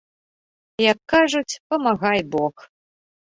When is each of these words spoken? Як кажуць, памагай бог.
Як 0.91 0.99
кажуць, 1.13 1.57
памагай 1.73 2.21
бог. 2.37 2.55